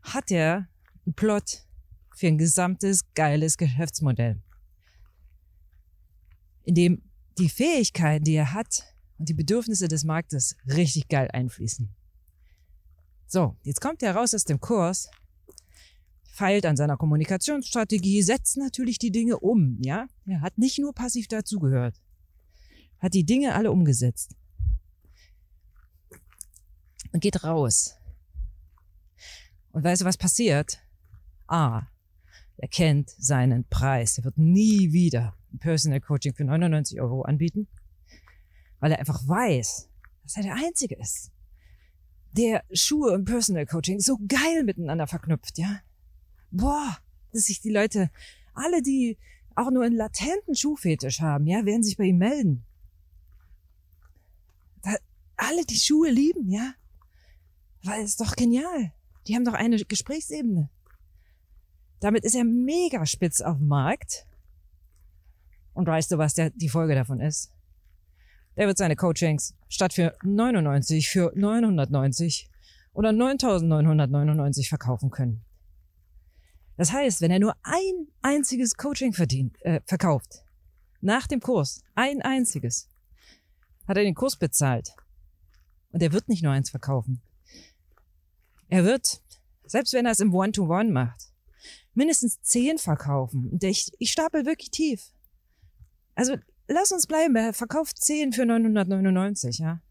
hat 0.03 0.31
er 0.31 0.69
einen 1.05 1.15
Plot 1.15 1.65
für 2.15 2.27
ein 2.27 2.37
gesamtes 2.37 3.13
geiles 3.13 3.57
Geschäftsmodell, 3.57 4.41
in 6.63 6.75
dem 6.75 7.01
die 7.37 7.49
Fähigkeiten, 7.49 8.23
die 8.23 8.35
er 8.35 8.53
hat 8.53 8.95
und 9.17 9.27
die 9.27 9.33
Bedürfnisse 9.33 9.89
des 9.89 10.05
Marktes 10.05 10.55
richtig 10.65 11.09
geil 11.09 11.29
einfließen. 11.33 11.93
So, 13.27 13.57
jetzt 13.63 13.81
kommt 13.81 14.01
er 14.01 14.15
raus 14.15 14.33
aus 14.33 14.45
dem 14.45 14.61
Kurs, 14.61 15.09
feilt 16.37 16.67
an 16.67 16.77
seiner 16.77 16.97
Kommunikationsstrategie, 16.97 18.21
setzt 18.21 18.57
natürlich 18.57 18.99
die 18.99 19.11
Dinge 19.11 19.39
um, 19.39 19.79
ja? 19.81 20.07
Er 20.25 20.41
hat 20.41 20.57
nicht 20.59 20.77
nur 20.77 20.93
passiv 20.93 21.27
dazugehört, 21.27 21.99
hat 22.99 23.15
die 23.15 23.25
Dinge 23.25 23.55
alle 23.55 23.71
umgesetzt 23.71 24.35
und 27.11 27.21
geht 27.21 27.43
raus. 27.43 27.95
Und 29.71 29.83
weißt 29.83 30.01
du, 30.01 30.05
was 30.05 30.17
passiert? 30.17 30.79
A. 31.47 31.87
Er 32.57 32.67
kennt 32.67 33.09
seinen 33.17 33.65
Preis. 33.65 34.17
Er 34.17 34.23
wird 34.23 34.37
nie 34.37 34.91
wieder 34.91 35.35
ein 35.51 35.59
Personal 35.59 36.01
Coaching 36.01 36.33
für 36.33 36.43
99 36.43 37.01
Euro 37.01 37.23
anbieten, 37.23 37.67
weil 38.79 38.91
er 38.91 38.99
einfach 38.99 39.27
weiß, 39.27 39.89
dass 40.23 40.37
er 40.37 40.43
der 40.43 40.55
Einzige 40.55 40.95
ist, 40.95 41.31
der 42.31 42.63
Schuhe 42.71 43.13
und 43.13 43.25
Personal 43.25 43.65
Coaching 43.65 43.99
so 43.99 44.19
geil 44.27 44.63
miteinander 44.63 45.07
verknüpft, 45.07 45.57
ja. 45.57 45.79
Boah, 46.51 46.97
dass 47.31 47.43
sich 47.43 47.61
die 47.61 47.69
Leute, 47.69 48.09
alle, 48.53 48.81
die 48.81 49.17
auch 49.55 49.71
nur 49.71 49.83
einen 49.83 49.95
latenten 49.95 50.55
Schuhfetisch 50.55 51.19
haben, 51.19 51.47
ja, 51.47 51.65
werden 51.65 51.83
sich 51.83 51.97
bei 51.97 52.05
ihm 52.05 52.17
melden. 52.17 52.63
Da, 54.83 54.95
alle, 55.35 55.65
die 55.65 55.77
Schuhe 55.77 56.09
lieben, 56.09 56.49
ja. 56.49 56.73
Weil 57.83 58.03
es 58.03 58.17
doch 58.17 58.35
genial. 58.35 58.93
Die 59.27 59.35
haben 59.35 59.45
doch 59.45 59.53
eine 59.53 59.77
Gesprächsebene. 59.77 60.69
Damit 61.99 62.23
ist 62.23 62.35
er 62.35 62.43
mega 62.43 63.05
spitz 63.05 63.41
auf 63.41 63.57
dem 63.57 63.67
Markt. 63.67 64.25
Und 65.73 65.87
weißt 65.87 66.11
du, 66.11 66.17
was 66.17 66.33
der, 66.33 66.51
die 66.51 66.69
Folge 66.69 66.95
davon 66.95 67.19
ist? 67.19 67.51
Der 68.55 68.67
wird 68.67 68.77
seine 68.77 68.95
Coachings 68.95 69.55
statt 69.69 69.93
für 69.93 70.15
99 70.23 71.09
für 71.09 71.31
990 71.35 72.49
oder 72.93 73.11
9999 73.11 74.69
verkaufen 74.69 75.11
können. 75.11 75.45
Das 76.77 76.93
heißt, 76.93 77.21
wenn 77.21 77.31
er 77.31 77.39
nur 77.39 77.55
ein 77.63 78.07
einziges 78.21 78.75
Coaching 78.75 79.11
verdient, 79.11 79.59
äh, 79.63 79.81
verkauft, 79.85 80.43
nach 81.01 81.27
dem 81.27 81.41
Kurs, 81.41 81.83
ein 81.95 82.21
einziges, 82.21 82.87
hat 83.87 83.97
er 83.97 84.03
den 84.03 84.15
Kurs 84.15 84.37
bezahlt. 84.37 84.95
Und 85.91 86.03
er 86.03 86.13
wird 86.13 86.29
nicht 86.29 86.43
nur 86.43 86.51
eins 86.51 86.69
verkaufen. 86.69 87.21
Er 88.69 88.83
wird, 88.83 89.21
selbst 89.65 89.93
wenn 89.93 90.05
er 90.05 90.11
es 90.11 90.19
im 90.19 90.33
One-to-One 90.33 90.89
-One 90.89 90.91
macht, 90.91 91.31
mindestens 91.93 92.41
zehn 92.41 92.77
verkaufen. 92.77 93.49
Und 93.49 93.63
ich, 93.63 93.91
ich 93.97 94.11
stapel 94.11 94.45
wirklich 94.45 94.69
tief. 94.69 95.13
Also 96.13 96.35
lass 96.67 96.91
uns 96.91 97.07
bleiben, 97.07 97.35
er 97.35 97.53
verkauft 97.53 97.97
zehn 97.97 98.33
für 98.33 98.45
999, 98.45 99.59
ja. 99.59 99.81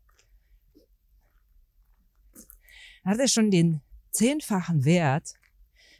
Hat 3.05 3.19
er 3.19 3.28
schon 3.28 3.50
den 3.50 3.81
zehnfachen 4.11 4.85
Wert 4.85 5.35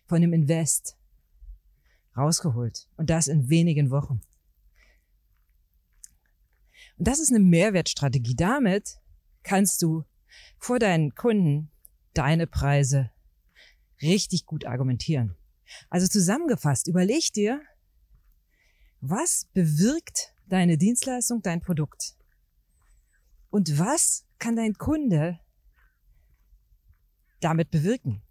von 0.07 0.21
dem 0.21 0.33
Invest 0.33 0.97
rausgeholt. 2.17 2.89
Und 2.97 3.11
das 3.11 3.29
in 3.29 3.49
wenigen 3.49 3.91
Wochen. 3.91 4.21
Und 6.99 7.09
das 7.09 7.19
ist 7.19 7.31
eine 7.31 7.41
Mehrwertstrategie. 7.41 8.35
Damit 8.35 8.99
kannst 9.43 9.83
du 9.83 10.05
vor 10.59 10.79
deinen 10.79 11.15
Kunden 11.15 11.71
deine 12.15 12.47
Preise 12.47 13.11
richtig 14.01 14.47
gut 14.47 14.65
argumentieren. 14.65 15.37
Also 15.91 16.07
zusammengefasst, 16.07 16.87
überleg 16.87 17.33
dir, 17.33 17.61
was 19.01 19.47
bewirkt 19.53 20.35
deine 20.47 20.79
Dienstleistung, 20.79 21.43
dein 21.43 21.61
Produkt? 21.61 22.17
Und 23.51 23.79
was 23.79 24.25
kann 24.39 24.57
dein 24.57 24.75
Kunde 24.75 25.41
damit 27.41 27.71
bewirken? 27.71 28.23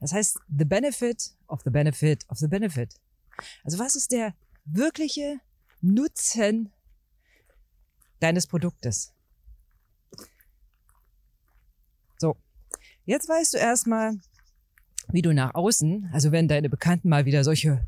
Das 0.00 0.12
heißt, 0.12 0.38
the 0.48 0.64
benefit 0.64 1.34
of 1.48 1.62
the 1.64 1.70
benefit 1.70 2.24
of 2.28 2.38
the 2.38 2.48
benefit. 2.48 2.94
Also 3.64 3.78
was 3.78 3.96
ist 3.96 4.12
der 4.12 4.34
wirkliche 4.64 5.40
Nutzen 5.80 6.72
deines 8.20 8.46
Produktes? 8.46 9.12
So, 12.18 12.36
jetzt 13.04 13.28
weißt 13.28 13.54
du 13.54 13.58
erstmal, 13.58 14.18
wie 15.08 15.22
du 15.22 15.32
nach 15.32 15.54
außen, 15.54 16.10
also 16.12 16.32
wenn 16.32 16.48
deine 16.48 16.68
Bekannten 16.68 17.08
mal 17.08 17.24
wieder 17.24 17.44
solche 17.44 17.86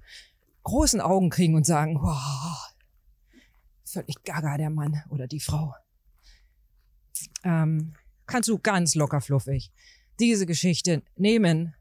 großen 0.63 1.01
Augen 1.01 1.31
kriegen 1.31 1.55
und 1.55 1.65
sagen, 1.65 1.97
wow, 2.01 2.75
völlig 3.85 4.23
gaga 4.23 4.57
der 4.59 4.71
Mann 4.71 5.03
oder 5.09 5.27
die 5.27 5.41
Frau, 5.41 5.75
ähm, 7.43 7.95
kannst 8.27 8.49
du 8.49 8.59
ganz 8.59 8.95
locker 8.95 9.21
fluffig 9.21 9.73
diese 10.21 10.47
Geschichte 10.47 11.03
nehmen 11.17 11.75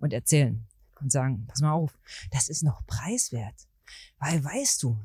und 0.00 0.12
erzählen 0.12 0.66
und 1.00 1.12
sagen, 1.12 1.46
pass 1.46 1.60
mal 1.60 1.72
auf, 1.72 1.98
das 2.30 2.48
ist 2.48 2.62
noch 2.62 2.84
preiswert. 2.86 3.68
Weil 4.18 4.42
weißt 4.42 4.82
du, 4.82 4.98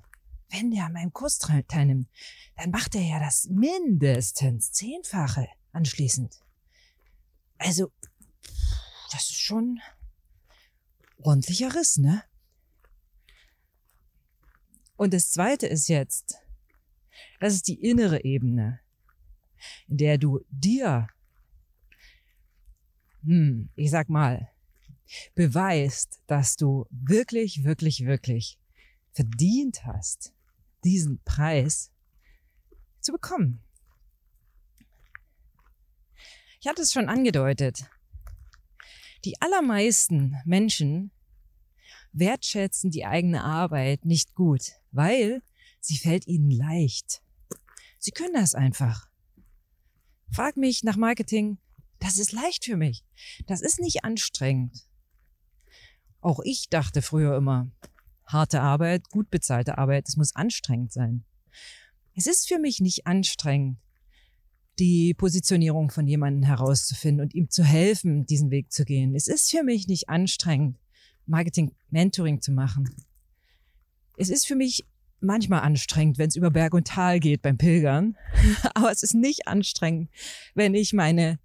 wenn 0.49 0.71
der 0.71 0.85
an 0.85 0.93
meinem 0.93 1.13
Kurs 1.13 1.37
teilnimmt, 1.37 2.09
dann 2.55 2.71
macht 2.71 2.95
er 2.95 3.01
ja 3.01 3.19
das 3.19 3.45
mindestens 3.45 4.71
zehnfache 4.71 5.47
anschließend. 5.71 6.39
Also 7.57 7.91
das 9.11 9.29
ist 9.29 9.39
schon 9.39 9.79
ordentlicher 11.17 11.73
Riss, 11.73 11.97
ne? 11.97 12.23
Und 14.97 15.13
das 15.13 15.29
zweite 15.31 15.67
ist 15.67 15.89
jetzt, 15.89 16.37
das 17.39 17.53
ist 17.53 17.67
die 17.67 17.81
innere 17.81 18.23
Ebene, 18.23 18.79
in 19.87 19.97
der 19.97 20.17
du 20.17 20.39
dir, 20.49 21.07
hm, 23.23 23.69
ich 23.75 23.91
sag 23.91 24.09
mal, 24.09 24.49
beweist, 25.35 26.21
dass 26.27 26.55
du 26.55 26.85
wirklich, 26.89 27.63
wirklich, 27.63 28.05
wirklich 28.05 28.57
verdient 29.11 29.85
hast, 29.85 30.33
diesen 30.83 31.21
Preis 31.23 31.91
zu 33.01 33.11
bekommen. 33.11 33.61
Ich 36.59 36.67
hatte 36.67 36.81
es 36.81 36.91
schon 36.91 37.09
angedeutet. 37.09 37.85
Die 39.23 39.39
allermeisten 39.41 40.35
Menschen 40.45 41.11
wertschätzen 42.11 42.91
die 42.91 43.05
eigene 43.05 43.43
Arbeit 43.43 44.05
nicht 44.05 44.33
gut, 44.35 44.73
weil 44.91 45.41
sie 45.79 45.97
fällt 45.97 46.27
ihnen 46.27 46.49
leicht. 46.49 47.21
Sie 47.99 48.11
können 48.11 48.33
das 48.33 48.55
einfach. 48.55 49.07
Frag 50.31 50.57
mich 50.57 50.83
nach 50.83 50.95
Marketing, 50.95 51.57
das 51.99 52.17
ist 52.17 52.31
leicht 52.31 52.65
für 52.65 52.77
mich. 52.77 53.03
Das 53.47 53.61
ist 53.61 53.79
nicht 53.79 54.03
anstrengend. 54.03 54.84
Auch 56.25 56.39
ich 56.43 56.69
dachte 56.71 57.03
früher 57.03 57.37
immer, 57.37 57.69
harte 58.25 58.59
Arbeit, 58.59 59.11
gut 59.11 59.29
bezahlte 59.29 59.77
Arbeit, 59.77 60.05
es 60.07 60.17
muss 60.17 60.35
anstrengend 60.35 60.91
sein. 60.91 61.23
Es 62.15 62.25
ist 62.25 62.47
für 62.47 62.57
mich 62.57 62.79
nicht 62.79 63.05
anstrengend, 63.05 63.77
die 64.79 65.13
Positionierung 65.13 65.91
von 65.91 66.07
jemandem 66.07 66.41
herauszufinden 66.41 67.23
und 67.23 67.35
ihm 67.35 67.51
zu 67.51 67.63
helfen, 67.63 68.25
diesen 68.25 68.49
Weg 68.49 68.71
zu 68.71 68.85
gehen. 68.85 69.13
Es 69.13 69.27
ist 69.27 69.51
für 69.51 69.61
mich 69.61 69.87
nicht 69.87 70.09
anstrengend, 70.09 70.79
Marketing-Mentoring 71.27 72.41
zu 72.41 72.51
machen. 72.53 72.89
Es 74.17 74.29
ist 74.29 74.47
für 74.47 74.55
mich 74.55 74.83
manchmal 75.19 75.61
anstrengend, 75.61 76.17
wenn 76.17 76.29
es 76.29 76.35
über 76.35 76.49
Berg 76.49 76.73
und 76.73 76.87
Tal 76.87 77.19
geht 77.19 77.43
beim 77.43 77.59
Pilgern. 77.59 78.17
Aber 78.73 78.91
es 78.91 79.03
ist 79.03 79.13
nicht 79.13 79.47
anstrengend, 79.47 80.09
wenn 80.55 80.73
ich 80.73 80.91
meine 80.91 81.37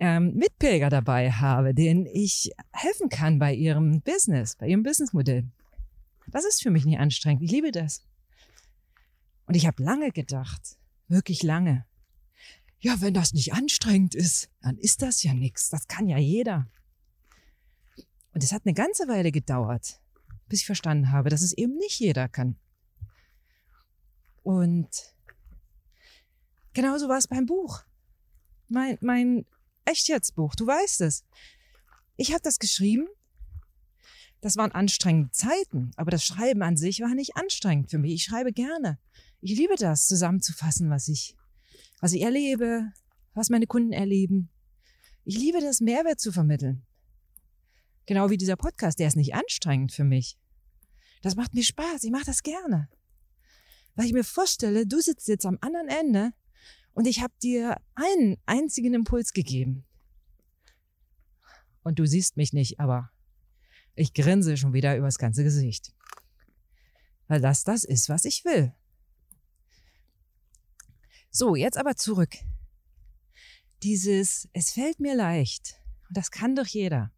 ähm, 0.00 0.34
Mitpilger 0.34 0.88
dabei 0.88 1.30
habe, 1.30 1.74
denen 1.74 2.06
ich 2.06 2.50
helfen 2.72 3.10
kann 3.10 3.38
bei 3.38 3.54
ihrem 3.54 4.00
Business, 4.00 4.56
bei 4.56 4.66
ihrem 4.66 4.82
Businessmodell. 4.82 5.44
Das 6.28 6.44
ist 6.46 6.62
für 6.62 6.70
mich 6.70 6.84
nicht 6.86 6.98
anstrengend. 6.98 7.42
Ich 7.42 7.50
liebe 7.50 7.70
das. 7.70 8.02
Und 9.46 9.54
ich 9.54 9.66
habe 9.66 9.82
lange 9.82 10.10
gedacht, 10.10 10.78
wirklich 11.08 11.42
lange, 11.42 11.84
ja, 12.80 13.00
wenn 13.02 13.12
das 13.12 13.34
nicht 13.34 13.52
anstrengend 13.52 14.14
ist, 14.14 14.48
dann 14.62 14.78
ist 14.78 15.02
das 15.02 15.22
ja 15.22 15.34
nichts. 15.34 15.68
Das 15.68 15.86
kann 15.86 16.08
ja 16.08 16.16
jeder. 16.16 16.66
Und 18.32 18.42
es 18.42 18.52
hat 18.52 18.62
eine 18.64 18.74
ganze 18.74 19.06
Weile 19.06 19.32
gedauert, 19.32 20.00
bis 20.48 20.60
ich 20.60 20.66
verstanden 20.66 21.12
habe, 21.12 21.28
dass 21.28 21.42
es 21.42 21.52
eben 21.52 21.76
nicht 21.76 21.98
jeder 22.00 22.28
kann. 22.28 22.56
Und 24.42 24.88
genauso 26.72 27.08
war 27.08 27.18
es 27.18 27.28
beim 27.28 27.44
Buch. 27.44 27.82
Mein, 28.68 28.96
mein 29.02 29.44
Echtjetztbuch, 29.84 30.54
du 30.54 30.66
weißt 30.66 31.02
es. 31.02 31.24
Ich 32.16 32.32
habe 32.32 32.42
das 32.42 32.58
geschrieben. 32.58 33.08
Das 34.40 34.56
waren 34.56 34.72
anstrengende 34.72 35.30
Zeiten, 35.32 35.90
aber 35.96 36.10
das 36.10 36.24
Schreiben 36.24 36.62
an 36.62 36.76
sich 36.76 37.00
war 37.00 37.14
nicht 37.14 37.36
anstrengend 37.36 37.90
für 37.90 37.98
mich. 37.98 38.12
Ich 38.14 38.24
schreibe 38.24 38.52
gerne. 38.52 38.98
Ich 39.40 39.56
liebe 39.56 39.74
das, 39.76 40.06
zusammenzufassen, 40.06 40.88
was 40.90 41.08
ich 41.08 41.36
was 42.00 42.12
ich 42.12 42.22
erlebe, 42.22 42.92
was 43.34 43.50
meine 43.50 43.66
Kunden 43.66 43.92
erleben. 43.92 44.50
Ich 45.24 45.36
liebe 45.36 45.60
das, 45.60 45.80
Mehrwert 45.80 46.18
zu 46.18 46.32
vermitteln. 46.32 46.84
Genau 48.06 48.30
wie 48.30 48.38
dieser 48.38 48.56
Podcast, 48.56 48.98
der 48.98 49.08
ist 49.08 49.16
nicht 49.16 49.34
anstrengend 49.34 49.92
für 49.92 50.04
mich. 50.04 50.38
Das 51.22 51.36
macht 51.36 51.54
mir 51.54 51.62
Spaß, 51.62 52.02
ich 52.02 52.10
mache 52.10 52.24
das 52.24 52.42
gerne. 52.42 52.88
Weil 53.94 54.06
ich 54.06 54.12
mir 54.12 54.24
vorstelle, 54.24 54.86
du 54.86 55.00
sitzt 55.00 55.28
jetzt 55.28 55.44
am 55.44 55.58
anderen 55.60 55.88
Ende 55.88 56.32
und 56.94 57.06
ich 57.06 57.22
habe 57.22 57.32
dir 57.42 57.76
einen 57.94 58.36
einzigen 58.46 58.94
Impuls 58.94 59.32
gegeben. 59.32 59.84
Und 61.82 61.98
du 61.98 62.06
siehst 62.06 62.36
mich 62.36 62.52
nicht, 62.52 62.80
aber 62.80 63.10
ich 63.94 64.14
grinse 64.14 64.56
schon 64.56 64.72
wieder 64.72 64.96
übers 64.96 65.18
ganze 65.18 65.44
Gesicht. 65.44 65.92
Weil 67.28 67.40
das 67.40 67.64
das 67.64 67.84
ist, 67.84 68.08
was 68.08 68.24
ich 68.24 68.44
will. 68.44 68.74
So, 71.30 71.54
jetzt 71.54 71.78
aber 71.78 71.96
zurück. 71.96 72.34
Dieses, 73.82 74.48
es 74.52 74.72
fällt 74.72 75.00
mir 75.00 75.14
leicht. 75.14 75.76
Und 76.08 76.16
das 76.16 76.30
kann 76.30 76.56
doch 76.56 76.66
jeder. 76.66 77.12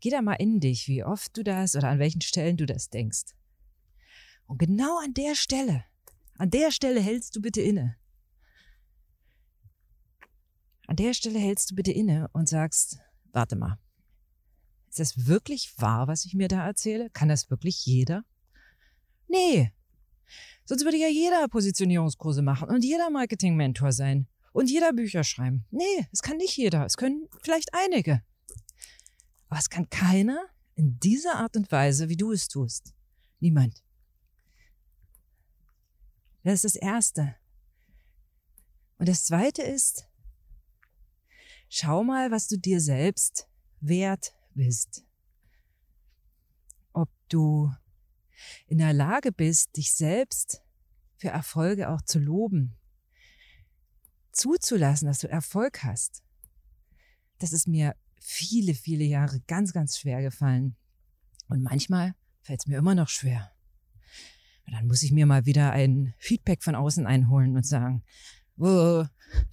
Geh 0.00 0.10
da 0.10 0.22
mal 0.22 0.34
in 0.34 0.60
dich, 0.60 0.88
wie 0.88 1.04
oft 1.04 1.36
du 1.36 1.42
das 1.42 1.76
oder 1.76 1.88
an 1.88 1.98
welchen 1.98 2.20
Stellen 2.20 2.56
du 2.56 2.66
das 2.66 2.90
denkst. 2.90 3.34
Und 4.46 4.58
genau 4.58 4.98
an 4.98 5.14
der 5.14 5.34
Stelle, 5.34 5.84
an 6.36 6.50
der 6.50 6.70
Stelle 6.70 7.00
hältst 7.00 7.36
du 7.36 7.42
bitte 7.42 7.60
inne. 7.60 7.97
An 10.88 10.96
der 10.96 11.14
Stelle 11.14 11.38
hältst 11.38 11.70
du 11.70 11.76
bitte 11.76 11.92
inne 11.92 12.28
und 12.32 12.48
sagst, 12.48 12.98
warte 13.30 13.54
mal, 13.54 13.78
ist 14.88 14.98
das 14.98 15.28
wirklich 15.28 15.72
wahr, 15.78 16.08
was 16.08 16.24
ich 16.24 16.34
mir 16.34 16.48
da 16.48 16.66
erzähle? 16.66 17.10
Kann 17.10 17.28
das 17.28 17.48
wirklich 17.48 17.86
jeder? 17.86 18.24
Nee, 19.28 19.70
Sonst 20.68 20.84
würde 20.84 20.98
ja 20.98 21.08
jeder 21.08 21.48
Positionierungskurse 21.48 22.42
machen 22.42 22.68
und 22.68 22.84
jeder 22.84 23.08
Marketing-Mentor 23.08 23.90
sein 23.90 24.28
und 24.52 24.68
jeder 24.68 24.92
Bücher 24.92 25.24
schreiben. 25.24 25.64
Nee, 25.70 26.06
es 26.12 26.20
kann 26.20 26.36
nicht 26.36 26.58
jeder. 26.58 26.84
Es 26.84 26.98
können 26.98 27.26
vielleicht 27.42 27.70
einige. 27.72 28.22
Aber 29.48 29.58
es 29.58 29.70
kann 29.70 29.88
keiner 29.88 30.38
in 30.74 31.00
dieser 31.00 31.36
Art 31.36 31.56
und 31.56 31.72
Weise, 31.72 32.10
wie 32.10 32.18
du 32.18 32.32
es 32.32 32.48
tust. 32.48 32.92
Niemand. 33.40 33.82
Das 36.42 36.62
ist 36.62 36.64
das 36.64 36.76
Erste. 36.76 37.34
Und 38.98 39.08
das 39.08 39.24
Zweite 39.24 39.62
ist, 39.62 40.06
schau 41.68 42.04
mal, 42.04 42.30
was 42.30 42.48
du 42.48 42.58
dir 42.58 42.80
selbst 42.80 43.48
wert 43.80 44.34
bist. 44.54 45.04
Ob 46.92 47.08
du 47.28 47.72
in 48.66 48.78
der 48.78 48.92
Lage 48.92 49.32
bist, 49.32 49.76
dich 49.76 49.92
selbst 49.92 50.62
für 51.16 51.28
Erfolge 51.28 51.88
auch 51.88 52.02
zu 52.02 52.18
loben, 52.18 52.76
zuzulassen, 54.32 55.06
dass 55.06 55.18
du 55.18 55.28
Erfolg 55.28 55.82
hast. 55.82 56.22
Das 57.38 57.52
ist 57.52 57.66
mir 57.66 57.94
viele, 58.20 58.74
viele 58.74 59.04
Jahre 59.04 59.40
ganz, 59.46 59.72
ganz 59.72 59.98
schwer 59.98 60.22
gefallen. 60.22 60.76
Und 61.48 61.62
manchmal 61.62 62.14
fällt 62.42 62.60
es 62.60 62.66
mir 62.66 62.78
immer 62.78 62.94
noch 62.94 63.08
schwer. 63.08 63.52
Und 64.66 64.74
dann 64.74 64.86
muss 64.86 65.02
ich 65.02 65.12
mir 65.12 65.26
mal 65.26 65.46
wieder 65.46 65.72
ein 65.72 66.14
Feedback 66.18 66.62
von 66.62 66.74
außen 66.74 67.06
einholen 67.06 67.56
und 67.56 67.66
sagen, 67.66 68.04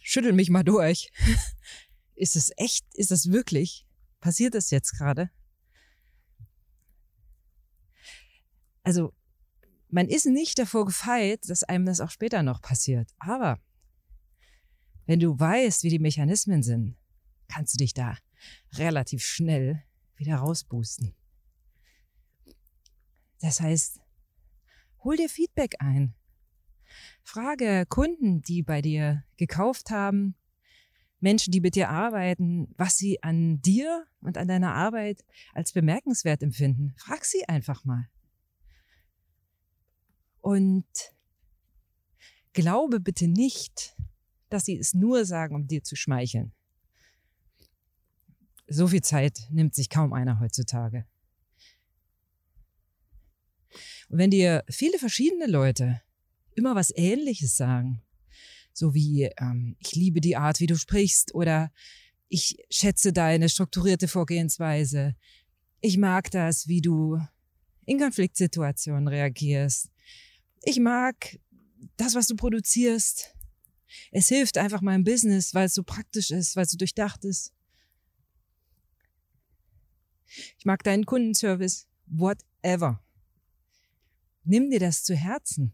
schüttel 0.01 0.33
mich 0.33 0.49
mal 0.49 0.63
durch. 0.63 1.11
ist 2.15 2.35
es 2.35 2.51
echt? 2.57 2.85
Ist 2.93 3.11
es 3.11 3.31
wirklich? 3.31 3.85
Passiert 4.19 4.55
das 4.55 4.71
jetzt 4.71 4.97
gerade? 4.97 5.29
also 8.85 9.13
man 9.89 10.07
ist 10.07 10.25
nicht 10.25 10.57
davor 10.59 10.85
gefeit, 10.85 11.49
dass 11.49 11.63
einem 11.63 11.85
das 11.85 11.99
auch 11.99 12.11
später 12.11 12.43
noch 12.43 12.61
passiert. 12.61 13.11
Aber 13.17 13.59
wenn 15.05 15.19
du 15.19 15.37
weißt, 15.37 15.83
wie 15.83 15.89
die 15.89 15.99
Mechanismen 15.99 16.63
sind, 16.63 16.95
kannst 17.47 17.73
du 17.73 17.77
dich 17.77 17.93
da 17.93 18.17
relativ 18.73 19.23
schnell 19.23 19.83
wieder 20.15 20.37
rausboosten. 20.37 21.13
Das 23.41 23.59
heißt, 23.59 23.99
hol 25.03 25.17
dir 25.17 25.29
Feedback 25.29 25.75
ein. 25.79 26.15
Frage 27.23 27.85
Kunden, 27.87 28.41
die 28.41 28.63
bei 28.63 28.81
dir 28.81 29.23
gekauft 29.37 29.89
haben, 29.89 30.35
Menschen, 31.19 31.51
die 31.51 31.61
mit 31.61 31.75
dir 31.75 31.89
arbeiten, 31.89 32.73
was 32.77 32.97
sie 32.97 33.21
an 33.23 33.61
dir 33.61 34.05
und 34.21 34.37
an 34.37 34.47
deiner 34.47 34.73
Arbeit 34.73 35.23
als 35.53 35.71
bemerkenswert 35.71 36.43
empfinden. 36.43 36.93
Frag 36.97 37.25
sie 37.25 37.47
einfach 37.47 37.85
mal. 37.85 38.07
Und 40.41 40.85
glaube 42.53 42.99
bitte 42.99 43.27
nicht, 43.27 43.95
dass 44.49 44.65
sie 44.65 44.77
es 44.77 44.93
nur 44.93 45.25
sagen, 45.25 45.55
um 45.55 45.67
dir 45.67 45.83
zu 45.83 45.95
schmeicheln. 45.95 46.53
So 48.67 48.87
viel 48.87 49.01
Zeit 49.01 49.47
nimmt 49.51 49.75
sich 49.75 49.89
kaum 49.89 50.13
einer 50.13 50.39
heutzutage. 50.39 51.05
Und 54.09 54.17
wenn 54.17 54.31
dir 54.31 54.63
viele 54.69 54.97
verschiedene 54.97 55.47
Leute 55.47 56.01
immer 56.55 56.75
was 56.75 56.91
Ähnliches 56.95 57.55
sagen, 57.57 58.01
so 58.75 58.93
wie 58.93 59.29
ähm, 59.37 59.75
ich 59.79 59.95
liebe 59.95 60.21
die 60.21 60.35
Art, 60.35 60.59
wie 60.59 60.67
du 60.67 60.77
sprichst 60.77 61.33
oder 61.33 61.71
ich 62.27 62.57
schätze 62.69 63.13
deine 63.13 63.49
strukturierte 63.49 64.07
Vorgehensweise, 64.07 65.15
ich 65.81 65.97
mag 65.97 66.29
das, 66.31 66.67
wie 66.67 66.81
du 66.81 67.19
in 67.85 67.99
Konfliktsituationen 67.99 69.07
reagierst, 69.07 69.89
ich 70.63 70.79
mag 70.79 71.39
das, 71.97 72.15
was 72.15 72.27
du 72.27 72.35
produzierst. 72.35 73.31
Es 74.11 74.27
hilft 74.27 74.57
einfach 74.57 74.81
meinem 74.81 75.03
Business, 75.03 75.53
weil 75.53 75.67
es 75.67 75.75
so 75.75 75.83
praktisch 75.83 76.31
ist, 76.31 76.55
weil 76.55 76.65
es 76.65 76.71
so 76.71 76.77
durchdacht 76.77 77.23
ist. 77.23 77.53
ich 80.57 80.65
mag 80.65 80.83
deinen 80.83 81.05
Kundenservice, 81.05 81.87
whatever. 82.07 83.01
Nimm 84.43 84.69
dir 84.69 84.79
das 84.79 85.03
zu 85.03 85.15
Herzen. 85.15 85.73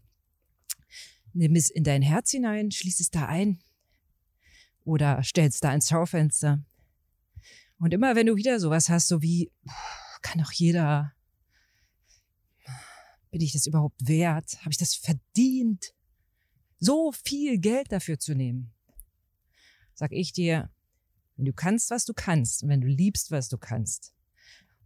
Nimm 1.34 1.56
es 1.56 1.70
in 1.70 1.84
dein 1.84 2.02
Herz 2.02 2.30
hinein, 2.30 2.70
schließ 2.70 3.00
es 3.00 3.10
da 3.10 3.26
ein 3.26 3.62
oder 4.84 5.22
stell 5.22 5.48
es 5.48 5.60
da 5.60 5.72
ins 5.72 5.88
Schaufenster. 5.88 6.64
Und 7.78 7.92
immer 7.92 8.14
wenn 8.14 8.26
du 8.26 8.36
wieder 8.36 8.60
sowas 8.60 8.88
hast, 8.88 9.08
so 9.08 9.22
wie, 9.22 9.50
kann 10.22 10.40
doch 10.40 10.52
jeder, 10.52 11.14
bin 13.30 13.40
ich 13.40 13.52
das 13.52 13.66
überhaupt 13.66 14.06
wert? 14.06 14.58
Habe 14.60 14.70
ich 14.70 14.76
das 14.76 14.94
verdient? 14.94 15.94
So 16.78 17.12
viel 17.12 17.58
Geld 17.58 17.90
dafür 17.90 18.18
zu 18.18 18.34
nehmen. 18.34 18.72
Sag 19.94 20.12
ich 20.12 20.32
dir, 20.32 20.70
wenn 21.36 21.46
du 21.46 21.52
kannst, 21.52 21.90
was 21.90 22.04
du 22.04 22.12
kannst 22.12 22.62
und 22.62 22.68
wenn 22.68 22.80
du 22.80 22.88
liebst, 22.88 23.30
was 23.30 23.48
du 23.48 23.58
kannst 23.58 24.14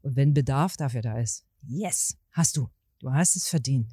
und 0.03 0.17
wenn 0.17 0.33
Bedarf 0.33 0.77
dafür 0.77 1.03
da 1.03 1.19
ist, 1.19 1.45
yes, 1.63 2.17
hast 2.31 2.57
du. 2.57 2.71
Du 3.01 3.13
hast 3.13 3.37
es 3.37 3.49
verdient. 3.49 3.93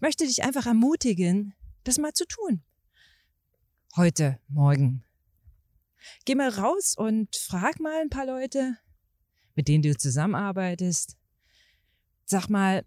Möchte 0.00 0.26
dich 0.26 0.44
einfach 0.44 0.66
ermutigen, 0.66 1.54
das 1.84 1.98
mal 1.98 2.12
zu 2.12 2.24
tun. 2.26 2.62
Heute, 3.96 4.38
morgen. 4.48 5.04
Geh 6.24 6.34
mal 6.34 6.50
raus 6.50 6.94
und 6.96 7.34
frag 7.34 7.80
mal 7.80 8.00
ein 8.00 8.10
paar 8.10 8.26
Leute, 8.26 8.78
mit 9.54 9.66
denen 9.66 9.82
du 9.82 9.96
zusammenarbeitest. 9.96 11.16
Sag 12.24 12.48
mal, 12.48 12.84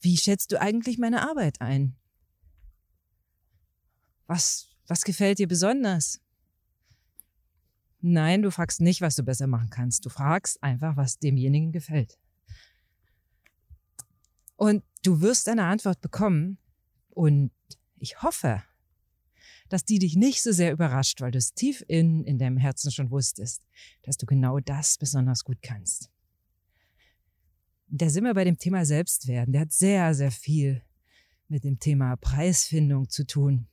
wie 0.00 0.16
schätzt 0.16 0.52
du 0.52 0.60
eigentlich 0.60 0.98
meine 0.98 1.28
Arbeit 1.28 1.60
ein? 1.60 1.96
Was, 4.26 4.68
was 4.86 5.02
gefällt 5.02 5.38
dir 5.38 5.48
besonders? 5.48 6.20
Nein, 8.00 8.42
du 8.42 8.50
fragst 8.50 8.80
nicht, 8.80 9.00
was 9.00 9.16
du 9.16 9.22
besser 9.22 9.46
machen 9.46 9.70
kannst. 9.70 10.04
Du 10.04 10.10
fragst 10.10 10.62
einfach, 10.62 10.96
was 10.96 11.18
demjenigen 11.18 11.72
gefällt. 11.72 12.18
Und 14.56 14.82
du 15.02 15.20
wirst 15.20 15.48
eine 15.48 15.64
Antwort 15.64 16.00
bekommen. 16.00 16.58
Und 17.10 17.50
ich 17.98 18.22
hoffe, 18.22 18.62
dass 19.68 19.84
die 19.84 19.98
dich 19.98 20.16
nicht 20.16 20.42
so 20.42 20.52
sehr 20.52 20.72
überrascht, 20.72 21.20
weil 21.20 21.30
du 21.30 21.38
es 21.38 21.54
tief 21.54 21.84
in, 21.88 22.24
in 22.24 22.38
deinem 22.38 22.56
Herzen 22.56 22.90
schon 22.90 23.10
wusstest, 23.10 23.62
dass 24.02 24.16
du 24.16 24.26
genau 24.26 24.60
das 24.60 24.98
besonders 24.98 25.44
gut 25.44 25.58
kannst. 25.62 26.10
Da 27.88 28.10
sind 28.10 28.24
wir 28.24 28.34
bei 28.34 28.44
dem 28.44 28.58
Thema 28.58 28.84
Selbstwerden. 28.84 29.52
Der 29.52 29.62
hat 29.62 29.72
sehr, 29.72 30.14
sehr 30.14 30.30
viel 30.30 30.82
mit 31.48 31.64
dem 31.64 31.78
Thema 31.78 32.16
Preisfindung 32.16 33.08
zu 33.08 33.26
tun. 33.26 33.68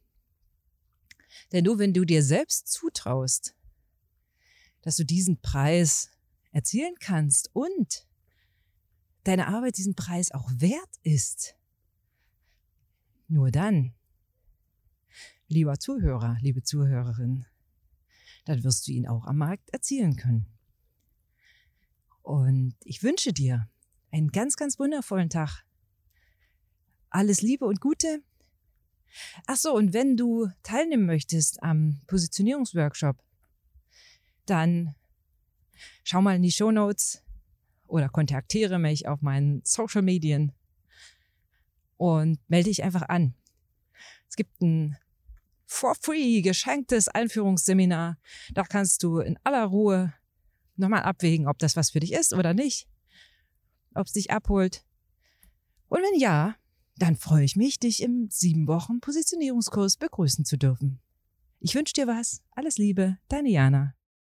Denn 1.52 1.64
nur 1.64 1.80
wenn 1.80 1.94
du 1.94 2.06
dir 2.06 2.24
selbst 2.24 2.68
zutraust, 2.68 3.56
dass 4.82 4.98
du 4.98 5.06
diesen 5.06 5.42
Preis 5.42 6.12
erzielen 6.52 6.96
kannst 7.00 7.50
und 7.54 8.08
deine 9.24 9.48
Arbeit 9.48 9.78
diesen 9.78 9.96
Preis 9.96 10.32
auch 10.32 10.50
wert 10.56 11.00
ist, 11.04 11.56
nur 13.28 13.52
dann, 13.52 13.94
lieber 15.48 15.80
Zuhörer, 15.80 16.38
liebe 16.42 16.64
Zuhörerin, 16.64 17.46
dann 18.46 18.64
wirst 18.64 18.88
du 18.88 18.92
ihn 18.92 19.08
auch 19.08 19.26
am 19.26 19.38
Markt 19.38 19.70
erzielen 19.70 20.16
können. 20.16 20.48
Und 22.22 22.76
ich 22.84 23.04
wünsche 23.04 23.34
dir 23.34 23.70
einen 24.12 24.32
ganz, 24.32 24.56
ganz 24.56 24.80
wundervollen 24.80 25.30
Tag. 25.30 25.64
Alles 27.10 27.42
Liebe 27.42 27.66
und 27.66 27.82
Gute. 27.82 28.22
Ach 29.46 29.58
so, 29.58 29.76
und 29.76 29.94
wenn 29.94 30.18
du 30.18 30.50
teilnehmen 30.64 31.06
möchtest 31.06 31.62
am 31.62 32.02
Positionierungsworkshop, 32.08 33.18
dann 34.46 34.96
schau 36.04 36.22
mal 36.22 36.36
in 36.36 36.42
die 36.42 36.52
Show 36.52 36.72
Notes 36.72 37.23
oder 37.88 38.10
kontaktiere 38.10 38.80
mich 38.80 39.08
auf 39.08 39.22
meinen 39.22 39.62
Social 39.64 40.02
Medien 40.02 40.52
und 41.98 42.40
melde 42.48 42.70
dich 42.70 42.84
einfach 42.84 43.04
an. 43.04 43.36
Es 44.30 44.36
gibt 44.36 44.62
ein 44.62 44.98
for 45.66 45.96
free 45.96 46.42
geschenktes 46.42 47.08
Einführungsseminar. 47.08 48.18
Da 48.54 48.64
kannst 48.64 49.04
du 49.04 49.20
in 49.20 49.38
aller 49.44 49.66
Ruhe 49.66 50.14
nochmal 50.76 51.04
abwägen, 51.04 51.48
ob 51.48 51.60
das 51.60 51.76
was 51.76 51.92
für 51.92 52.00
dich 52.00 52.14
ist 52.14 52.34
oder 52.34 52.54
nicht, 52.54 52.88
ob 53.94 54.08
es 54.08 54.14
dich 54.14 54.32
abholt. 54.32 54.86
Und 55.88 56.02
wenn 56.02 56.20
ja, 56.20 56.56
dann 56.98 57.16
freue 57.16 57.44
ich 57.44 57.56
mich, 57.56 57.80
dich 57.80 58.02
im 58.02 58.30
sieben 58.30 58.68
Wochen 58.68 59.00
Positionierungskurs 59.00 59.98
begrüßen 59.98 60.46
zu 60.46 60.58
dürfen. 60.58 61.00
Ich 61.60 61.76
wünsche 61.76 61.94
dir 61.94 62.08
was. 62.08 62.42
Alles 62.52 62.78
Liebe, 62.78 63.18
deine 63.30 63.50
Jana. 63.50 63.96